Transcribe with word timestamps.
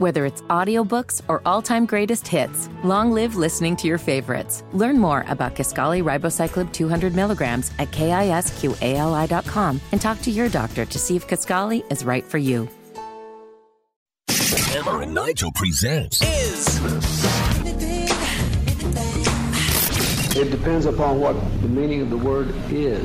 Whether 0.00 0.24
it's 0.24 0.40
audiobooks 0.48 1.20
or 1.28 1.42
all-time 1.44 1.84
greatest 1.84 2.26
hits, 2.26 2.70
long 2.82 3.12
live 3.12 3.36
listening 3.36 3.76
to 3.76 3.86
your 3.86 3.98
favorites. 3.98 4.64
Learn 4.72 4.98
more 4.98 5.26
about 5.28 5.54
Kisqali 5.54 6.02
Ribociclib 6.02 6.72
200 6.72 7.14
milligrams 7.14 7.70
at 7.78 7.90
kisqali.com 7.90 9.78
and 9.92 10.00
talk 10.00 10.22
to 10.22 10.30
your 10.30 10.48
doctor 10.48 10.86
to 10.86 10.98
see 10.98 11.16
if 11.16 11.28
Kisqali 11.28 11.84
is 11.92 12.02
right 12.02 12.24
for 12.24 12.38
you. 12.38 12.66
Hammer 14.30 15.02
and 15.02 15.12
Nigel 15.12 15.52
presents 15.52 16.22
is 16.22 16.80
It 20.34 20.50
depends 20.50 20.86
upon 20.86 21.20
what 21.20 21.34
the 21.60 21.68
meaning 21.68 22.00
of 22.00 22.08
the 22.08 22.16
word 22.16 22.54
is. 22.70 23.04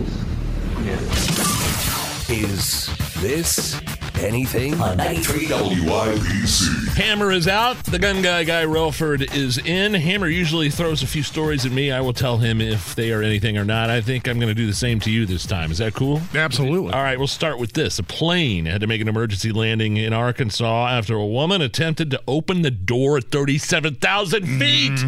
Is 2.30 2.88
This 3.20 3.82
Anything? 4.26 4.74
on 4.82 4.98
93 4.98 5.46
WIBC. 5.46 6.96
Hammer 6.96 7.32
is 7.32 7.48
out. 7.48 7.78
The 7.84 8.00
gun 8.00 8.24
guy, 8.24 8.44
Guy 8.44 8.64
Relford, 8.64 9.36
is 9.36 9.60
in. 9.60 9.94
Hammer 9.94 10.28
usually 10.28 10.72
throws 10.72 11.04
a 11.04 11.08
few 11.08 11.22
stories 11.22 11.64
at 11.64 11.72
me. 11.72 11.92
I 11.92 12.02
will 12.02 12.14
tell 12.14 12.38
him 12.38 12.60
if 12.60 12.96
they 12.96 13.12
are 13.12 13.22
anything 13.22 13.56
or 13.56 13.64
not. 13.64 13.92
I 13.92 14.02
think 14.02 14.28
I'm 14.28 14.40
going 14.40 14.50
to 14.50 14.56
do 14.56 14.66
the 14.66 14.74
same 14.74 15.00
to 15.02 15.12
you 15.12 15.28
this 15.28 15.46
time. 15.46 15.70
Is 15.70 15.78
that 15.78 15.94
cool? 15.94 16.22
Absolutely. 16.34 16.92
All 16.92 17.04
right, 17.04 17.20
we'll 17.20 17.28
start 17.28 17.60
with 17.60 17.74
this. 17.74 18.00
A 18.00 18.04
plane 18.04 18.66
had 18.66 18.82
to 18.82 18.88
make 18.88 19.00
an 19.00 19.08
emergency 19.08 19.52
landing 19.52 19.98
in 19.98 20.12
Arkansas 20.12 20.88
after 20.88 21.16
a 21.16 21.26
woman 21.26 21.62
attempted 21.62 22.10
to 22.10 22.22
open 22.28 22.64
the 22.64 22.72
door 22.72 23.18
at 23.18 23.26
37,000 23.26 24.60
feet. 24.60 25.00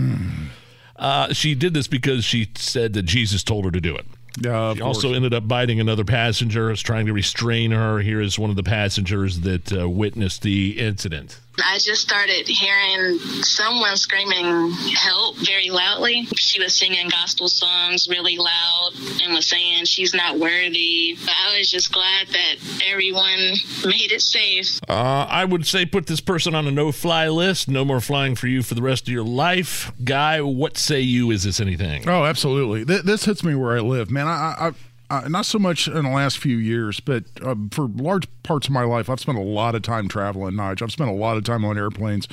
Uh, 0.95 1.33
she 1.33 1.55
did 1.55 1.73
this 1.73 1.87
because 1.87 2.23
she 2.23 2.49
said 2.55 2.93
that 2.93 3.03
Jesus 3.03 3.43
told 3.43 3.65
her 3.65 3.71
to 3.71 3.81
do 3.81 3.95
it. 3.95 4.05
Uh, 4.45 4.75
She 4.75 4.81
also 4.81 5.13
ended 5.13 5.33
up 5.33 5.47
biting 5.47 5.79
another 5.79 6.03
passenger, 6.03 6.67
was 6.69 6.81
trying 6.81 7.05
to 7.07 7.13
restrain 7.13 7.71
her. 7.71 7.99
Here 7.99 8.21
is 8.21 8.37
one 8.37 8.49
of 8.49 8.55
the 8.55 8.63
passengers 8.63 9.41
that 9.41 9.71
uh, 9.73 9.89
witnessed 9.89 10.41
the 10.41 10.79
incident. 10.79 11.39
I 11.63 11.79
just 11.79 12.01
started 12.01 12.47
hearing 12.47 13.17
someone 13.41 13.97
screaming 13.97 14.71
help 14.71 15.37
very 15.37 15.69
loudly. 15.69 16.25
She 16.35 16.61
was 16.61 16.75
singing 16.75 17.09
gospel 17.09 17.47
songs 17.47 18.07
really 18.07 18.37
loud 18.37 18.91
and 19.23 19.33
was 19.33 19.47
saying 19.47 19.85
she's 19.85 20.13
not 20.13 20.37
worthy. 20.37 21.17
But 21.19 21.33
I 21.33 21.57
was 21.57 21.71
just 21.71 21.91
glad 21.91 22.27
that 22.27 22.55
everyone 22.85 23.39
made 23.85 24.11
it 24.11 24.21
safe. 24.21 24.79
Uh, 24.87 25.25
I 25.29 25.45
would 25.45 25.65
say 25.65 25.85
put 25.85 26.07
this 26.07 26.21
person 26.21 26.53
on 26.53 26.67
a 26.67 26.71
no-fly 26.71 27.27
list. 27.29 27.67
No 27.67 27.83
more 27.83 28.01
flying 28.01 28.35
for 28.35 28.47
you 28.47 28.61
for 28.61 28.75
the 28.75 28.81
rest 28.81 29.07
of 29.07 29.13
your 29.13 29.23
life. 29.23 29.91
Guy, 30.03 30.41
what 30.41 30.77
say 30.77 31.01
you? 31.01 31.31
Is 31.31 31.43
this 31.43 31.59
anything? 31.59 32.07
Oh, 32.07 32.25
absolutely. 32.25 32.85
Th- 32.85 33.03
this 33.03 33.25
hits 33.25 33.43
me 33.43 33.55
where 33.55 33.77
I 33.77 33.81
live, 33.81 34.11
man. 34.11 34.27
I, 34.27 34.55
I, 34.59 34.71
I 35.09 35.27
not 35.27 35.45
so 35.45 35.59
much 35.59 35.87
in 35.87 36.03
the 36.03 36.09
last 36.09 36.37
few 36.37 36.57
years, 36.57 36.99
but 36.99 37.23
uh, 37.41 37.55
for 37.71 37.87
large 37.87 38.27
parts 38.43 38.67
of 38.67 38.73
my 38.73 38.83
life, 38.83 39.09
I've 39.09 39.19
spent 39.19 39.37
a 39.37 39.41
lot 39.41 39.75
of 39.75 39.81
time 39.81 40.07
traveling. 40.07 40.55
Nige, 40.55 40.81
I've 40.81 40.91
spent 40.91 41.09
a 41.09 41.13
lot 41.13 41.37
of 41.37 41.43
time 41.43 41.63
on 41.63 41.77
airplanes, 41.77 42.27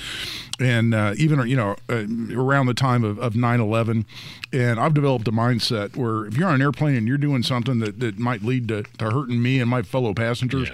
and 0.59 0.95
uh, 0.95 1.15
even 1.17 1.47
you 1.49 1.57
know 1.57 1.77
uh, 1.89 2.05
around 2.35 2.67
the 2.67 2.75
time 2.75 3.05
of, 3.05 3.19
of 3.19 3.35
9-11, 3.35 4.05
and 4.53 4.81
I've 4.81 4.95
developed 4.95 5.29
a 5.29 5.33
mindset 5.33 5.97
where 5.97 6.27
if 6.27 6.37
you're 6.37 6.49
on 6.49 6.55
an 6.57 6.63
airplane 6.63 6.97
and 6.97 7.07
you're 7.07 7.19
doing 7.19 7.43
something 7.43 7.79
that, 7.81 8.01
that 8.01 8.19
might 8.19 8.43
lead 8.43 8.69
to, 8.69 8.83
to 8.99 9.11
hurting 9.11 9.43
me 9.43 9.61
and 9.61 9.71
my 9.71 9.83
fellow 9.83 10.15
passengers. 10.15 10.71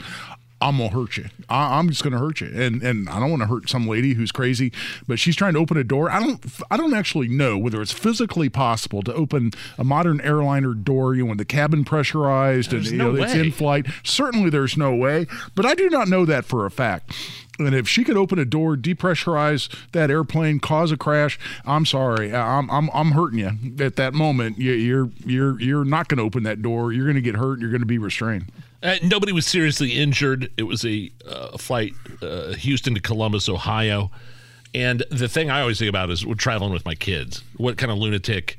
I'm 0.61 0.77
gonna 0.77 0.91
hurt 0.91 1.17
you. 1.17 1.27
I, 1.49 1.79
I'm 1.79 1.89
just 1.89 2.03
gonna 2.03 2.19
hurt 2.19 2.41
you, 2.41 2.49
and 2.49 2.83
and 2.83 3.09
I 3.09 3.19
don't 3.19 3.31
want 3.31 3.43
to 3.43 3.49
hurt 3.49 3.69
some 3.71 3.87
lady 3.87 4.15
who's 4.15 4.31
crazy, 4.31 4.73
but 5.09 5.19
she's 5.19 5.35
trying 5.35 5.55
to 5.55 5.59
open 5.59 5.77
a 5.77 5.85
door. 5.85 6.11
I 6.11 6.21
don't 6.21 6.45
I 6.71 6.77
don't 6.77 6.95
actually 6.95 7.29
know 7.29 7.57
whether 7.57 7.81
it's 7.81 7.93
physically 7.93 8.49
possible 8.49 9.03
to 9.03 9.15
open 9.15 9.53
a 9.79 9.85
modern 9.85 10.21
airliner 10.21 10.75
door. 10.75 11.15
You 11.15 11.23
know, 11.23 11.29
when 11.31 11.39
the 11.39 11.45
cabin 11.45 11.85
pressurized 11.85 12.73
There's 12.73 12.91
and 12.91 12.99
no 12.99 13.13
you 13.13 13.17
know 13.19 13.25
it's 13.25 13.35
in 13.35 13.53
flight. 13.53 13.87
Certainly, 14.05 14.51
there's 14.51 14.77
no 14.77 14.95
way, 14.95 15.27
but 15.55 15.65
I 15.65 15.75
do 15.75 15.89
not 15.89 16.09
know 16.09 16.25
that 16.27 16.45
for 16.45 16.67
a 16.67 16.71
fact. 16.71 17.15
And 17.59 17.75
if 17.75 17.87
she 17.89 18.05
could 18.05 18.17
open 18.17 18.39
a 18.39 18.45
door, 18.45 18.77
depressurize 18.77 19.69
that 19.93 20.11
airplane, 20.11 20.61
cause 20.61 20.93
a 20.93 20.97
crash, 20.97 21.39
I'm 21.65 21.87
sorry, 21.87 22.35
I'm 22.35 22.71
I'm, 22.71 22.91
I'm 22.93 23.13
hurting 23.13 23.39
you 23.39 23.85
at 23.85 23.97
that 23.97 24.15
moment. 24.15 24.59
You, 24.59 24.73
you're 24.73 25.11
you're 25.25 25.61
you're 25.61 25.85
not 25.85 26.09
going 26.09 26.19
to 26.19 26.25
open 26.25 26.43
that 26.45 26.63
door. 26.63 26.93
You're 26.93 27.05
going 27.05 27.17
to 27.17 27.23
get 27.23 27.37
hurt. 27.37 27.61
You're 27.61 27.71
going 27.71 27.81
to 27.81 27.87
be 27.87 27.99
restrained. 27.99 28.47
Uh, 28.83 28.97
nobody 29.03 29.33
was 29.33 29.47
seriously 29.47 29.93
injured. 29.93 30.51
It 30.57 30.63
was 30.63 30.85
a 30.85 31.11
uh, 31.27 31.59
flight 31.59 31.93
uh, 32.23 32.55
Houston 32.55 32.95
to 32.95 33.01
Columbus, 33.01 33.49
Ohio. 33.49 34.11
And 34.75 35.05
the 35.11 35.29
thing 35.29 35.51
I 35.51 35.61
always 35.61 35.79
think 35.79 35.89
about 35.89 36.11
is 36.11 36.25
we're 36.25 36.35
traveling 36.35 36.73
with 36.73 36.85
my 36.85 36.95
kids. 36.95 37.43
What 37.57 37.77
kind 37.77 37.91
of 37.91 37.99
lunatic 37.99 38.57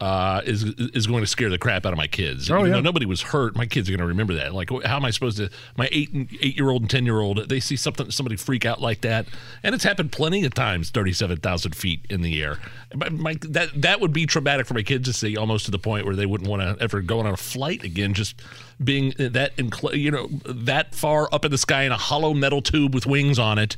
uh, 0.00 0.40
is 0.46 0.64
is 0.64 1.06
going 1.06 1.20
to 1.20 1.26
scare 1.26 1.50
the 1.50 1.58
crap 1.58 1.84
out 1.84 1.92
of 1.92 1.96
my 1.98 2.06
kids? 2.06 2.50
Oh, 2.50 2.60
Even 2.60 2.72
yeah. 2.72 2.80
nobody 2.80 3.04
was 3.06 3.20
hurt, 3.20 3.54
my 3.54 3.66
kids 3.66 3.88
are 3.88 3.92
going 3.92 4.00
to 4.00 4.06
remember 4.06 4.34
that. 4.34 4.54
Like, 4.54 4.70
how 4.84 4.96
am 4.96 5.04
I 5.04 5.10
supposed 5.10 5.36
to? 5.36 5.50
My 5.76 5.88
eight 5.92 6.10
and- 6.12 6.28
eight 6.40 6.56
year 6.56 6.70
old 6.70 6.82
and 6.82 6.90
ten 6.90 7.04
year 7.04 7.20
old, 7.20 7.48
they 7.48 7.60
see 7.60 7.76
something 7.76 8.10
somebody 8.10 8.36
freak 8.36 8.64
out 8.64 8.80
like 8.80 9.02
that, 9.02 9.26
and 9.62 9.74
it's 9.74 9.84
happened 9.84 10.12
plenty 10.12 10.44
of 10.44 10.54
times, 10.54 10.90
thirty 10.90 11.12
seven 11.12 11.36
thousand 11.38 11.76
feet 11.76 12.00
in 12.08 12.22
the 12.22 12.42
air. 12.42 12.58
My, 12.94 13.08
my, 13.10 13.36
that 13.42 13.68
that 13.82 14.00
would 14.00 14.12
be 14.12 14.26
traumatic 14.26 14.66
for 14.66 14.74
my 14.74 14.82
kids 14.82 15.06
to 15.06 15.12
see, 15.12 15.36
almost 15.36 15.66
to 15.66 15.70
the 15.70 15.78
point 15.78 16.06
where 16.06 16.16
they 16.16 16.26
wouldn't 16.26 16.48
want 16.48 16.62
to 16.62 16.82
ever 16.82 17.02
go 17.02 17.20
on 17.20 17.26
a 17.26 17.36
flight 17.36 17.84
again. 17.84 18.14
Just 18.14 18.40
being 18.82 19.12
that 19.18 19.52
you 19.92 20.10
know 20.10 20.28
that 20.46 20.94
far 20.94 21.28
up 21.32 21.44
in 21.44 21.50
the 21.50 21.58
sky 21.58 21.82
in 21.82 21.92
a 21.92 21.96
hollow 21.98 22.32
metal 22.32 22.62
tube 22.62 22.94
with 22.94 23.06
wings 23.06 23.38
on 23.38 23.58
it. 23.58 23.76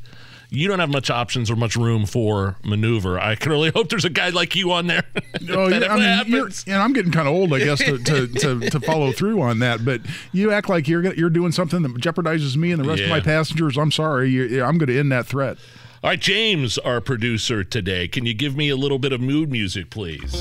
You 0.54 0.68
don't 0.68 0.80
have 0.80 0.90
much 0.90 1.08
options 1.08 1.50
or 1.50 1.56
much 1.56 1.76
room 1.76 2.04
for 2.04 2.56
maneuver. 2.62 3.18
I 3.18 3.36
can 3.36 3.50
really 3.52 3.70
hope 3.74 3.88
there's 3.88 4.04
a 4.04 4.10
guy 4.10 4.28
like 4.28 4.54
you 4.54 4.70
on 4.72 4.86
there. 4.86 5.02
Oh, 5.50 5.66
yeah. 5.66 5.86
I 5.90 6.24
mean, 6.24 6.30
you're, 6.32 6.50
and 6.68 6.76
I'm 6.76 6.92
getting 6.92 7.10
kind 7.10 7.26
of 7.26 7.34
old, 7.34 7.52
I 7.52 7.58
guess, 7.58 7.78
to, 7.80 7.98
to, 7.98 8.26
to, 8.60 8.60
to 8.70 8.80
follow 8.80 9.10
through 9.12 9.40
on 9.40 9.58
that. 9.58 9.84
But 9.84 10.02
you 10.32 10.52
act 10.52 10.68
like 10.68 10.86
you're 10.86 11.02
gonna- 11.02 11.16
you're 11.16 11.30
doing 11.30 11.50
something 11.52 11.82
that 11.82 11.92
jeopardizes 11.94 12.54
me 12.56 12.70
and 12.70 12.82
the 12.84 12.88
rest 12.88 13.02
of 13.02 13.08
my 13.08 13.18
passengers. 13.20 13.76
I'm 13.76 13.90
sorry. 13.90 14.30
You, 14.30 14.62
I'm 14.62 14.78
going 14.78 14.88
to 14.88 14.98
end 14.98 15.10
that 15.10 15.26
threat. 15.26 15.56
All 16.04 16.10
right, 16.10 16.20
James, 16.20 16.78
our 16.78 17.00
producer 17.00 17.64
today, 17.64 18.06
can 18.08 18.24
you 18.26 18.34
give 18.34 18.56
me 18.56 18.69
a 18.69 18.76
little 18.76 18.98
bit 18.98 19.12
of 19.12 19.20
mood 19.20 19.50
music, 19.50 19.88
please? 19.90 20.32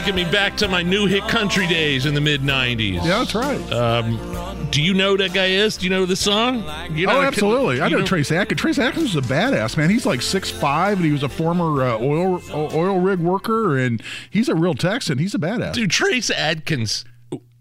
Taking 0.00 0.14
me 0.14 0.24
back 0.24 0.56
to 0.56 0.66
my 0.66 0.82
new 0.82 1.04
hit 1.04 1.28
country 1.28 1.66
days 1.66 2.06
in 2.06 2.14
the 2.14 2.22
mid 2.22 2.40
90s. 2.40 3.04
Yeah, 3.04 3.22
that's 3.22 3.34
right. 3.34 4.70
Do 4.70 4.80
you 4.80 4.94
know 4.94 5.10
who 5.10 5.18
that 5.18 5.34
guy 5.34 5.48
is? 5.48 5.76
Do 5.76 5.84
you 5.84 5.90
know 5.90 6.06
this 6.06 6.20
song? 6.20 6.64
You 6.90 7.06
oh, 7.06 7.12
know- 7.12 7.20
absolutely. 7.20 7.82
I 7.82 7.88
you 7.88 7.98
know 7.98 8.06
Trace 8.06 8.32
Adkins. 8.32 8.58
Trace 8.58 8.78
Adkins 8.78 9.14
was 9.14 9.22
a 9.22 9.28
badass 9.28 9.76
man. 9.76 9.90
He's 9.90 10.06
like 10.06 10.22
six 10.22 10.50
five, 10.50 10.96
and 10.96 11.04
he 11.04 11.12
was 11.12 11.22
a 11.22 11.28
former 11.28 11.82
uh, 11.82 11.98
oil 11.98 12.40
oil 12.50 12.98
rig 12.98 13.18
worker, 13.18 13.76
and 13.76 14.02
he's 14.30 14.48
a 14.48 14.54
real 14.54 14.72
Texan. 14.72 15.18
He's 15.18 15.34
a 15.34 15.38
badass. 15.38 15.74
Dude, 15.74 15.90
Trace 15.90 16.30
Adkins, 16.30 17.04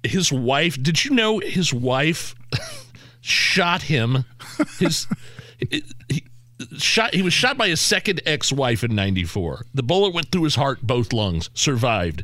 his 0.03 0.31
wife, 0.31 0.81
did 0.81 1.03
you 1.03 1.11
know 1.11 1.39
his 1.39 1.73
wife 1.73 2.35
shot 3.19 3.81
him? 3.81 4.23
His. 4.77 5.07
he, 5.69 6.23
Shot, 6.77 7.13
he 7.13 7.21
was 7.21 7.33
shot 7.33 7.57
by 7.57 7.69
his 7.69 7.79
second 7.79 8.21
ex-wife 8.25 8.83
in 8.83 8.93
94. 8.95 9.65
The 9.73 9.83
bullet 9.83 10.13
went 10.13 10.29
through 10.31 10.43
his 10.43 10.55
heart, 10.55 10.81
both 10.81 11.13
lungs, 11.13 11.49
survived. 11.53 12.23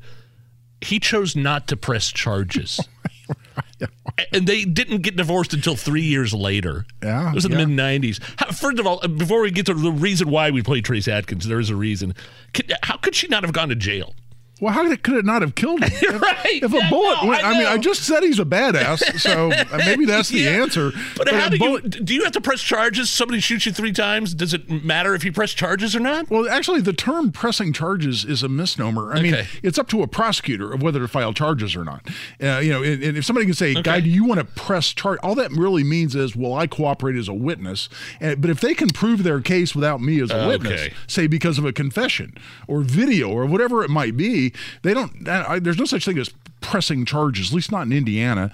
He 0.81 0.99
chose 0.99 1.35
not 1.35 1.67
to 1.69 1.77
press 1.77 2.11
charges. 2.11 2.79
and 4.33 4.45
they 4.47 4.65
didn't 4.65 5.01
get 5.03 5.15
divorced 5.15 5.53
until 5.53 5.75
three 5.75 6.01
years 6.03 6.33
later. 6.33 6.85
Yeah, 7.01 7.29
It 7.31 7.35
was 7.35 7.45
in 7.45 7.51
the 7.51 7.57
yeah. 7.59 7.65
mid 7.65 8.01
90s. 8.01 8.19
How- 8.37 8.51
First 8.51 8.79
of 8.79 8.85
all, 8.87 8.99
before 9.07 9.41
we 9.41 9.51
get 9.51 9.65
to 9.67 9.73
the 9.73 9.91
reason 9.91 10.29
why 10.29 10.51
we 10.51 10.61
played 10.61 10.85
Trace 10.85 11.07
Adkins, 11.07 11.47
there 11.47 11.59
is 11.59 11.69
a 11.69 11.75
reason. 11.75 12.13
How 12.83 12.97
could 12.97 13.15
she 13.15 13.27
not 13.27 13.43
have 13.43 13.53
gone 13.53 13.69
to 13.69 13.75
jail? 13.75 14.15
Well, 14.61 14.73
how 14.73 14.83
could 14.95 15.17
it 15.17 15.25
not 15.25 15.41
have 15.41 15.53
killed 15.55 15.83
him? 15.83 15.91
If, 16.01 16.21
Right. 16.21 16.63
if 16.63 16.71
a 16.73 16.89
bullet 16.89 17.17
no, 17.23 17.29
went, 17.29 17.43
I 17.43 17.51
I, 17.51 17.57
mean, 17.57 17.67
I 17.67 17.77
just 17.77 18.03
said 18.03 18.23
he's 18.23 18.39
a 18.39 18.45
badass, 18.45 19.19
so 19.19 19.51
uh, 19.51 19.77
maybe 19.79 20.05
that's 20.05 20.29
the 20.29 20.39
Yeah. 20.39 20.61
answer. 20.61 20.91
But, 21.17 21.29
how 21.29 21.47
a 21.47 21.49
do 21.49 21.57
you 21.57 21.81
do 21.81 22.13
you 22.13 22.23
have 22.23 22.31
to 22.33 22.41
press 22.41 22.61
charges? 22.61 23.09
Somebody 23.09 23.39
shoots 23.41 23.65
you 23.65 23.73
three 23.73 23.91
times. 23.91 24.33
Does 24.33 24.53
it 24.53 24.69
matter 24.69 25.13
if 25.13 25.25
you 25.25 25.31
press 25.33 25.51
charges 25.51 25.95
or 25.95 25.99
not? 25.99 26.29
Well, 26.29 26.47
actually, 26.49 26.81
the 26.81 26.93
term 26.93 27.31
pressing 27.31 27.73
charges 27.73 28.23
is 28.23 28.43
a 28.43 28.49
misnomer. 28.49 29.13
I 29.13 29.21
mean, 29.21 29.35
it's 29.63 29.77
up 29.77 29.87
to 29.89 30.03
a 30.03 30.07
prosecutor 30.07 30.71
of 30.71 30.81
whether 30.81 30.99
to 30.99 31.07
file 31.07 31.33
charges 31.33 31.75
or 31.75 31.83
not. 31.83 32.07
Uh, 32.41 32.59
you 32.59 32.69
know, 32.71 32.81
and, 32.83 33.03
and 33.03 33.17
if 33.17 33.25
somebody 33.25 33.45
can 33.45 33.55
say, 33.55 33.73
"Guy, 33.73 33.99
do 33.99 34.09
you 34.09 34.23
want 34.23 34.39
to 34.39 34.45
press 34.45 34.93
charge?" 34.93 35.19
All 35.23 35.35
that 35.35 35.51
really 35.51 35.83
means 35.83 36.15
is, 36.15 36.35
"Well, 36.35 36.53
I 36.53 36.67
cooperate 36.67 37.17
as 37.17 37.27
a 37.27 37.33
witness." 37.33 37.89
And, 38.21 38.39
but 38.39 38.49
if 38.49 38.61
they 38.61 38.73
can 38.73 38.89
prove 38.89 39.23
their 39.23 39.41
case 39.41 39.75
without 39.75 40.01
me 40.01 40.21
as 40.21 40.31
a 40.31 40.47
witness, 40.47 40.81
Okay. 40.81 40.93
say 41.07 41.27
because 41.27 41.57
of 41.57 41.65
a 41.65 41.73
confession 41.73 42.35
or 42.67 42.81
video 42.81 43.29
or 43.29 43.45
whatever 43.45 43.83
it 43.83 43.89
might 43.89 44.15
be, 44.15 44.44
they 44.81 44.93
don't. 44.93 45.27
I, 45.27 45.59
there's 45.59 45.77
no 45.77 45.85
such 45.85 46.05
thing 46.05 46.17
as 46.17 46.29
pressing 46.65 47.05
charges, 47.05 47.49
at 47.51 47.55
least 47.55 47.71
not 47.71 47.83
in 47.83 47.93
Indiana. 47.93 48.51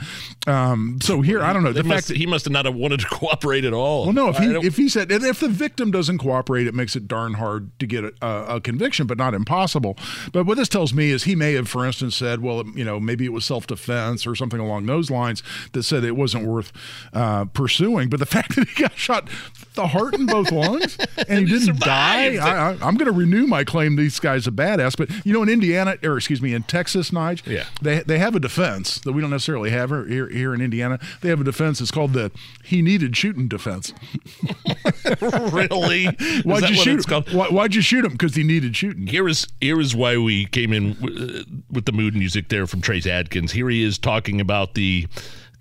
Um, 0.47 0.99
so 1.01 1.21
here, 1.21 1.41
I 1.41 1.53
don't 1.53 1.63
know. 1.63 1.71
The 1.73 1.83
must, 1.83 2.07
fact 2.09 2.17
he 2.17 2.25
must 2.25 2.45
have 2.45 2.51
not 2.51 2.65
have 2.65 2.75
wanted 2.75 2.99
to 3.01 3.05
cooperate 3.11 3.65
at 3.65 3.73
all. 3.73 4.03
well, 4.05 4.13
no. 4.13 4.29
If 4.29 4.37
he 4.37 4.45
if 4.67 4.77
he 4.77 4.89
said 4.89 5.11
and 5.11 5.23
if 5.23 5.39
the 5.39 5.47
victim 5.49 5.91
doesn't 5.91 6.17
cooperate, 6.19 6.67
it 6.67 6.73
makes 6.73 6.95
it 6.95 7.07
darn 7.07 7.35
hard 7.35 7.77
to 7.79 7.85
get 7.87 8.03
a, 8.03 8.55
a 8.55 8.61
conviction, 8.61 9.07
but 9.07 9.17
not 9.17 9.33
impossible. 9.33 9.97
But 10.31 10.45
what 10.45 10.57
this 10.57 10.69
tells 10.69 10.93
me 10.93 11.11
is 11.11 11.23
he 11.23 11.35
may 11.35 11.53
have, 11.53 11.67
for 11.69 11.85
instance, 11.85 12.15
said, 12.15 12.41
well, 12.41 12.63
you 12.75 12.83
know, 12.83 12.99
maybe 12.99 13.25
it 13.25 13.33
was 13.33 13.45
self 13.45 13.67
defense 13.67 14.25
or 14.27 14.35
something 14.35 14.59
along 14.59 14.85
those 14.85 15.09
lines 15.09 15.43
that 15.73 15.83
said 15.83 16.03
it 16.03 16.15
wasn't 16.15 16.45
worth 16.45 16.71
uh, 17.13 17.45
pursuing. 17.45 18.09
But 18.09 18.19
the 18.19 18.25
fact 18.37 18.55
that 18.55 18.67
he 18.67 18.81
got 18.81 18.97
shot 18.97 19.29
the 19.75 19.87
heart 19.87 20.15
in 20.15 20.25
both 20.25 20.51
lungs 20.51 20.97
and 21.27 21.47
he 21.47 21.53
didn't 21.59 21.79
die, 21.79 22.35
survived. 22.35 22.39
I, 22.39 22.71
I, 22.71 22.87
I'm 22.87 22.95
going 22.95 23.05
to 23.05 23.11
renew 23.17 23.47
my 23.47 23.63
claim. 23.63 23.95
These 23.95 24.19
guy's 24.19 24.47
a 24.47 24.51
badass. 24.51 24.97
But 24.97 25.09
you 25.25 25.33
know, 25.33 25.43
in 25.43 25.49
Indiana, 25.49 25.97
or 26.03 26.17
excuse 26.17 26.41
me, 26.41 26.53
in 26.53 26.63
Texas, 26.63 27.11
Nige, 27.11 27.45
Yeah. 27.45 27.65
they 27.81 28.00
they 28.05 28.11
they 28.11 28.19
have 28.19 28.35
a 28.35 28.39
defense 28.39 28.99
that 28.99 29.13
we 29.13 29.21
don't 29.21 29.29
necessarily 29.29 29.69
have 29.69 29.89
here 29.89 30.27
here 30.27 30.53
in 30.53 30.61
Indiana. 30.61 30.99
They 31.21 31.29
have 31.29 31.41
a 31.41 31.43
defense. 31.43 31.81
It's 31.81 31.91
called 31.91 32.13
the 32.13 32.31
he 32.63 32.81
needed 32.81 33.15
shooting 33.15 33.47
defense. 33.47 33.93
really? 35.21 36.05
Why'd 36.43 36.69
you 36.69 36.75
shoot 36.75 37.09
him? 37.09 37.23
Why, 37.31 37.47
why'd 37.47 37.73
you 37.75 37.81
shoot 37.81 38.05
him? 38.05 38.11
Because 38.11 38.35
he 38.35 38.43
needed 38.43 38.75
shooting. 38.75 39.07
Here 39.07 39.27
is 39.27 39.47
here 39.61 39.79
is 39.79 39.95
why 39.95 40.17
we 40.17 40.45
came 40.45 40.73
in 40.73 40.93
w- 40.95 41.39
uh, 41.39 41.43
with 41.71 41.85
the 41.85 41.91
mood 41.91 42.15
music 42.15 42.49
there 42.49 42.67
from 42.67 42.81
Trace 42.81 43.07
Adkins. 43.07 43.53
Here 43.53 43.69
he 43.69 43.83
is 43.83 43.97
talking 43.97 44.41
about 44.41 44.73
the 44.73 45.07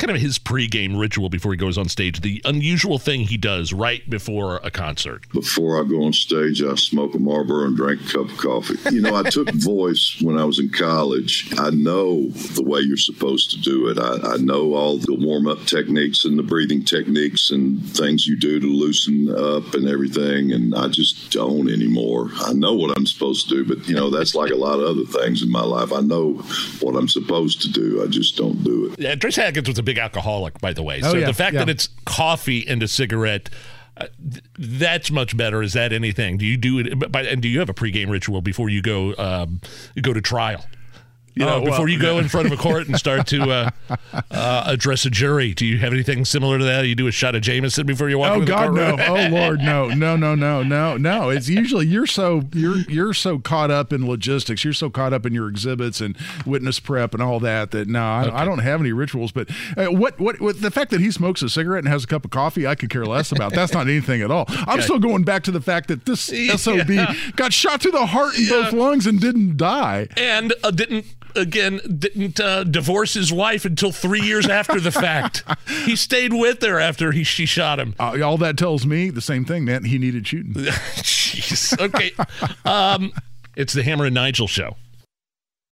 kind 0.01 0.11
of 0.11 0.21
his 0.21 0.39
pregame 0.39 0.99
ritual 0.99 1.29
before 1.29 1.53
he 1.53 1.59
goes 1.59 1.77
on 1.77 1.89
stage, 1.89 2.23
the 2.23 2.41
unusual 2.47 2.99
thing 2.99 3.21
he 3.21 3.37
does 3.37 3.73
right 3.73 4.09
before 4.09 4.57
a 4.65 4.71
concert. 4.71 5.29
Before 5.31 5.79
I 5.79 5.87
go 5.87 6.03
on 6.05 6.15
stage, 6.15 6.63
I 6.63 6.75
smoke 6.75 7.15
a 7.15 7.19
Marlboro 7.19 7.67
and 7.67 7.77
drink 7.77 8.01
a 8.01 8.13
cup 8.13 8.31
of 8.31 8.39
coffee. 8.39 8.77
You 8.91 9.03
know, 9.03 9.15
I 9.15 9.29
took 9.29 9.49
voice 9.55 10.17
when 10.23 10.39
I 10.39 10.45
was 10.45 10.59
in 10.59 10.71
college. 10.71 11.53
I 11.59 11.71
know 11.71 12.29
the 12.31 12.63
way 12.63 12.81
you're 12.81 12.97
supposed 12.97 13.51
to 13.51 13.61
do 13.61 13.89
it. 13.89 13.99
I, 13.99 14.35
I 14.35 14.37
know 14.39 14.75
all 14.75 14.97
the 14.97 15.15
warm 15.15 15.47
up 15.47 15.67
techniques 15.67 16.25
and 16.25 16.39
the 16.39 16.43
breathing 16.43 16.83
techniques 16.83 17.51
and 17.51 17.85
things 17.95 18.27
you 18.27 18.39
do 18.39 18.59
to 18.59 18.67
loosen 18.67 19.29
up 19.29 19.75
and 19.75 19.87
everything. 19.87 20.53
And 20.53 20.75
I 20.75 20.89
just 20.89 21.31
don't 21.31 21.71
anymore. 21.71 22.31
I 22.41 22.55
know 22.55 22.73
what 22.73 22.97
I'm 22.97 23.07
supposed 23.07 23.51
to 23.51 23.57
do, 23.57 23.75
but, 23.75 23.87
you 23.87 23.95
know, 23.95 24.09
that's 24.09 24.35
like 24.35 24.51
a 24.51 24.57
lot 24.57 24.81
of 24.81 24.87
other 24.87 25.05
things 25.05 25.43
in 25.43 25.51
my 25.51 25.63
life. 25.63 25.93
I 25.93 26.01
know 26.01 26.35
what 26.81 26.97
I'm 26.97 27.09
supposed 27.09 27.61
to 27.63 27.71
do. 27.71 28.03
I 28.03 28.07
just 28.07 28.37
don't 28.39 28.65
do 28.65 28.87
it. 28.87 28.99
Yeah, 28.99 29.15
Trace 29.15 29.37
Adkins 29.37 29.69
was 29.69 29.79
a 29.79 29.90
big 29.91 29.99
alcoholic, 29.99 30.61
by 30.61 30.73
the 30.73 30.83
way. 30.83 31.01
Oh, 31.03 31.13
so 31.13 31.17
yeah, 31.19 31.27
the 31.27 31.35
fact 31.35 31.55
yeah. 31.55 31.61
that 31.61 31.69
it's 31.69 31.89
coffee 32.05 32.67
and 32.69 32.83
a 32.83 32.89
cigarette. 32.89 33.51
Uh, 33.97 34.07
th- 34.31 34.45
that's 34.57 35.11
much 35.11 35.37
better. 35.37 35.63
Is 35.63 35.73
that 35.73 35.93
anything? 35.93 36.39
Do 36.39 36.47
you 36.47 36.57
do 36.57 36.79
it? 36.79 37.13
But 37.13 37.27
and 37.27 37.43
do 37.43 37.49
you 37.49 37.59
have 37.59 37.69
a 37.69 37.75
pregame 37.75 38.09
ritual 38.09 38.41
before 38.41 38.69
you 38.69 38.83
go 38.83 39.15
um, 39.17 39.61
you 39.95 40.03
go 40.03 40.13
to 40.13 40.21
trial? 40.21 40.65
You 41.35 41.45
know, 41.47 41.55
Oh, 41.57 41.61
well, 41.63 41.71
before 41.73 41.89
you 41.89 41.99
go 41.99 42.19
in 42.19 42.29
front 42.29 42.47
of 42.47 42.53
a 42.53 42.57
court 42.57 42.87
and 42.89 42.99
start 42.99 43.27
to 43.29 43.43
uh, 43.51 43.71
uh, 44.31 44.65
address 44.67 45.05
a 45.07 45.11
jury, 45.11 45.55
do 45.55 45.65
you 45.65 45.79
have 45.79 45.93
anything 45.93 46.25
similar 46.25 46.59
to 46.59 46.65
that? 46.65 46.87
You 46.87 46.95
do 46.95 47.07
a 47.07 47.13
shot 47.13 47.35
of 47.35 47.43
Jameson 47.43 47.87
before 47.87 48.09
you 48.09 48.19
walk 48.19 48.31
Oh 48.33 48.35
into 48.35 48.47
the 48.47 48.53
God, 48.53 48.75
no! 48.75 48.97
Oh 48.99 49.29
Lord, 49.29 49.61
no, 49.61 49.89
no, 49.95 50.17
no, 50.17 50.35
no, 50.35 50.63
no, 50.63 50.97
no! 50.97 51.29
It's 51.31 51.49
usually 51.49 51.87
you're 51.87 52.07
so 52.07 52.43
you're 52.53 52.79
you're 52.89 53.15
so 53.15 53.39
caught 53.39 53.71
up 53.71 53.93
in 53.93 54.07
logistics, 54.09 54.65
you're 54.65 54.73
so 54.73 54.91
caught 54.91 55.13
up 55.13 55.25
in 55.25 55.33
your 55.33 55.49
exhibits 55.49 56.01
and 56.01 56.17
witness 56.45 56.81
prep 56.81 57.15
and 57.15 57.23
all 57.23 57.41
that 57.41 57.71
that 57.71 57.89
no, 57.89 58.03
I, 58.03 58.43
I 58.43 58.45
don't 58.45 58.59
have 58.59 58.81
any 58.81 58.93
rituals. 58.93 59.33
But 59.33 59.51
uh, 59.77 59.87
what, 59.87 60.19
what 60.21 60.41
what 60.41 60.61
the 60.61 60.71
fact 60.71 60.91
that 60.91 61.01
he 61.01 61.11
smokes 61.11 61.43
a 61.43 61.49
cigarette 61.49 61.85
and 61.85 61.93
has 61.93 62.05
a 62.05 62.07
cup 62.07 62.25
of 62.25 62.31
coffee, 62.31 62.67
I 62.67 62.75
could 62.75 62.91
care 62.91 63.07
less 63.07 63.31
about. 63.33 63.53
That's 63.53 63.73
not 63.73 63.87
anything 63.89 64.21
at 64.23 64.31
all. 64.31 64.47
I'm 64.49 64.83
still 64.83 64.99
going 64.99 65.23
back 65.25 65.45
to 65.45 65.51
the 65.51 65.61
fact 65.61 65.89
that 65.89 66.07
this 66.07 66.21
sob 66.63 66.89
got 67.37 67.53
shot 67.53 67.83
through 67.83 67.93
the 67.93 68.07
heart 68.07 68.39
in 68.39 68.49
both 68.49 68.73
lungs 68.73 69.07
and 69.07 69.21
didn't 69.21 69.57
die. 69.57 70.09
and 70.17 70.53
uh, 70.65 70.71
didn't 70.71 71.05
again 71.37 71.81
didn't 71.99 72.41
uh, 72.41 72.65
divorce 72.65 73.15
his 73.15 73.33
wife 73.33 73.65
until 73.65 73.93
three 73.93 74.21
years 74.21 74.49
after 74.49 74.81
the 74.81 74.93
fact. 74.93 75.45
he 75.85 75.97
stayed 75.97 76.33
with 76.33 76.63
her 76.63 76.79
after 76.79 77.13
he 77.13 77.25
she 77.25 77.47
shot 77.47 77.79
him. 77.79 77.95
Uh, 77.99 78.21
all 78.23 78.39
that 78.39 78.57
tells 78.57 78.87
me 78.87 79.11
the 79.11 79.21
same 79.21 79.45
thing, 79.45 79.65
man. 79.65 79.85
He 79.85 79.99
needed 79.99 80.27
shooting. 80.27 80.53
Jeez. 80.55 81.79
Okay. 81.81 82.13
Um, 82.65 83.13
it's 83.57 83.73
the 83.73 83.83
Hammer 83.83 84.07
and 84.07 84.15
Nigel 84.15 84.47
show. 84.47 84.77